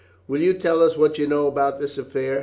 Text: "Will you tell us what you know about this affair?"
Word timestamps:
"Will 0.27 0.41
you 0.41 0.55
tell 0.55 0.81
us 0.81 0.97
what 0.97 1.19
you 1.19 1.27
know 1.27 1.45
about 1.45 1.79
this 1.79 1.95
affair?" 1.95 2.39